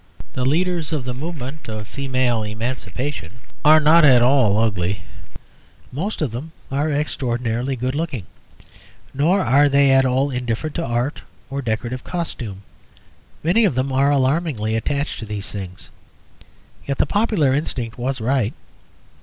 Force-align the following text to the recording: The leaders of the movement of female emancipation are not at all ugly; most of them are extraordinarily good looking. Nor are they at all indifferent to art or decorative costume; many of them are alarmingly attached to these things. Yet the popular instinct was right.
The 0.33 0.45
leaders 0.47 0.91
of 0.91 1.03
the 1.03 1.13
movement 1.13 1.69
of 1.69 1.87
female 1.87 2.41
emancipation 2.41 3.39
are 3.63 3.79
not 3.79 4.03
at 4.03 4.23
all 4.23 4.57
ugly; 4.57 5.03
most 5.91 6.23
of 6.23 6.31
them 6.31 6.53
are 6.71 6.91
extraordinarily 6.91 7.75
good 7.75 7.93
looking. 7.93 8.25
Nor 9.13 9.41
are 9.41 9.69
they 9.69 9.91
at 9.91 10.03
all 10.03 10.31
indifferent 10.31 10.75
to 10.77 10.83
art 10.83 11.21
or 11.51 11.61
decorative 11.61 12.03
costume; 12.03 12.63
many 13.43 13.63
of 13.63 13.75
them 13.75 13.91
are 13.93 14.09
alarmingly 14.09 14.75
attached 14.75 15.19
to 15.19 15.25
these 15.27 15.51
things. 15.51 15.91
Yet 16.87 16.97
the 16.97 17.05
popular 17.05 17.53
instinct 17.53 17.99
was 17.99 18.19
right. 18.19 18.55